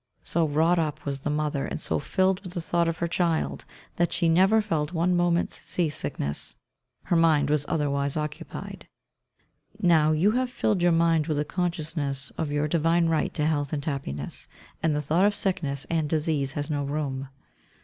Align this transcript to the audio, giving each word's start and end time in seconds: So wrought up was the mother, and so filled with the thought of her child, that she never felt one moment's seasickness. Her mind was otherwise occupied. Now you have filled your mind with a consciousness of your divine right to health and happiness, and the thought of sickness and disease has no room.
So 0.23 0.47
wrought 0.47 0.79
up 0.79 1.05
was 1.05 1.19
the 1.19 1.29
mother, 1.29 1.67
and 1.67 1.79
so 1.79 1.99
filled 1.99 2.41
with 2.43 2.53
the 2.53 2.59
thought 2.61 2.87
of 2.87 2.97
her 2.97 3.07
child, 3.07 3.65
that 3.97 4.11
she 4.11 4.27
never 4.29 4.59
felt 4.59 4.93
one 4.93 5.15
moment's 5.15 5.59
seasickness. 5.61 6.57
Her 7.03 7.15
mind 7.15 7.51
was 7.51 7.67
otherwise 7.69 8.17
occupied. 8.17 8.87
Now 9.79 10.11
you 10.11 10.31
have 10.31 10.49
filled 10.49 10.81
your 10.81 10.91
mind 10.91 11.27
with 11.27 11.37
a 11.37 11.45
consciousness 11.45 12.31
of 12.31 12.51
your 12.51 12.67
divine 12.67 13.09
right 13.09 13.31
to 13.35 13.45
health 13.45 13.73
and 13.73 13.85
happiness, 13.85 14.47
and 14.81 14.95
the 14.95 15.03
thought 15.03 15.25
of 15.25 15.35
sickness 15.35 15.85
and 15.87 16.09
disease 16.09 16.53
has 16.53 16.67
no 16.67 16.83
room. 16.83 17.27